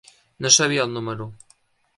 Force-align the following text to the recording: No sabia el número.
No 0.45 0.51
sabia 0.55 0.87
el 0.89 0.97
número. 0.97 1.31